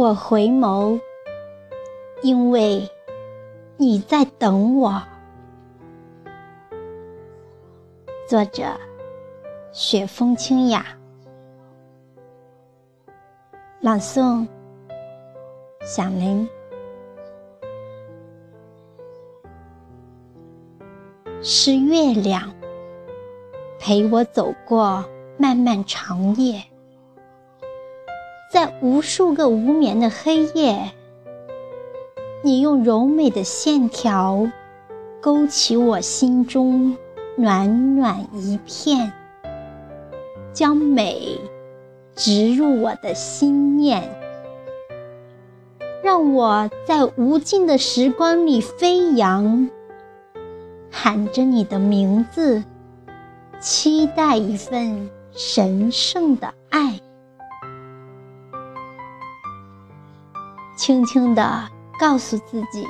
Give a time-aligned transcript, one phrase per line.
[0.00, 0.98] 我回眸，
[2.22, 2.88] 因为
[3.76, 5.02] 你在等我。
[8.26, 8.64] 作者：
[9.72, 10.86] 雪风清雅，
[13.80, 14.48] 朗诵：
[15.82, 16.48] 响铃。
[21.42, 22.50] 是月亮
[23.78, 25.04] 陪我走过
[25.36, 26.64] 漫漫长夜。
[28.50, 30.90] 在无数个无眠的黑夜，
[32.42, 34.50] 你用柔美的线条
[35.20, 36.96] 勾起我心中
[37.36, 39.12] 暖暖一片，
[40.52, 41.38] 将美
[42.16, 44.02] 植入我的心念，
[46.02, 49.70] 让我在无尽的时光里飞扬，
[50.90, 52.64] 喊着你的名字，
[53.60, 57.00] 期待一份神圣的爱。
[60.80, 62.86] 轻轻地告诉自己：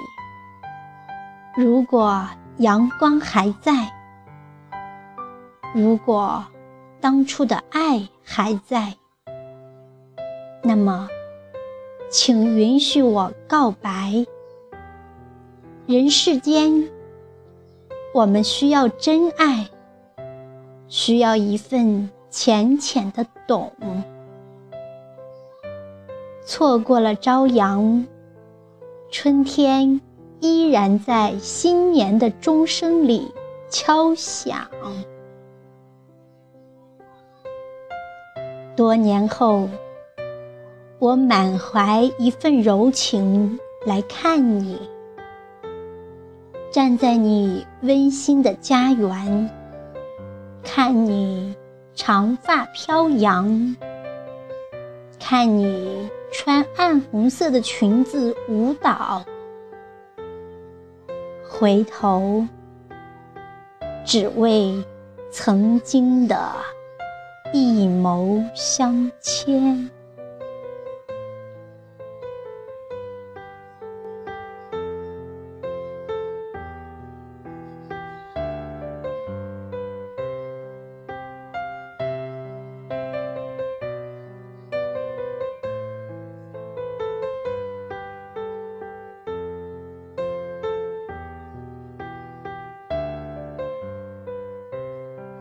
[1.57, 2.25] 如果
[2.59, 3.73] 阳光还在，
[5.75, 6.45] 如果
[7.01, 8.95] 当初的爱还在，
[10.63, 11.09] 那么，
[12.09, 14.25] 请允许我告白。
[15.87, 16.89] 人世间，
[18.15, 19.69] 我们需要真爱，
[20.87, 23.73] 需要一份浅浅的懂。
[26.45, 28.07] 错过了朝阳，
[29.11, 30.01] 春天
[30.41, 33.33] 依然在新年的钟声里
[33.69, 34.69] 敲响。
[38.75, 39.69] 多年后，
[40.99, 44.79] 我满怀一份柔情来看你，
[46.73, 49.51] 站在你温馨的家园，
[50.65, 51.55] 看你
[51.95, 53.77] 长发飘扬，
[55.21, 56.09] 看你。
[56.33, 59.25] 穿暗红色的裙子舞蹈，
[61.49, 62.47] 回头
[64.05, 64.83] 只为
[65.31, 66.53] 曾经的
[67.53, 69.91] 一眸相牵。